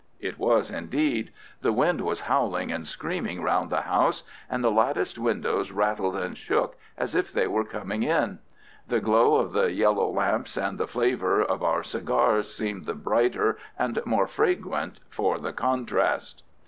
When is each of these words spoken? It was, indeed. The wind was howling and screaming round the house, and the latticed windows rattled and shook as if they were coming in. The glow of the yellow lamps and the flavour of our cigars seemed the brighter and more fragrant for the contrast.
It 0.19 0.39
was, 0.39 0.71
indeed. 0.71 1.31
The 1.61 1.71
wind 1.71 2.01
was 2.01 2.21
howling 2.21 2.71
and 2.71 2.87
screaming 2.87 3.43
round 3.43 3.69
the 3.69 3.81
house, 3.81 4.23
and 4.49 4.63
the 4.63 4.71
latticed 4.71 5.19
windows 5.19 5.69
rattled 5.71 6.15
and 6.15 6.35
shook 6.35 6.75
as 6.97 7.13
if 7.13 7.31
they 7.31 7.45
were 7.45 7.63
coming 7.63 8.01
in. 8.01 8.39
The 8.87 8.99
glow 8.99 9.35
of 9.35 9.51
the 9.51 9.71
yellow 9.71 10.09
lamps 10.09 10.57
and 10.57 10.79
the 10.79 10.87
flavour 10.87 11.39
of 11.43 11.61
our 11.61 11.83
cigars 11.83 12.51
seemed 12.51 12.85
the 12.85 12.95
brighter 12.95 13.59
and 13.77 13.99
more 14.07 14.25
fragrant 14.25 14.99
for 15.07 15.37
the 15.37 15.53
contrast. 15.53 16.41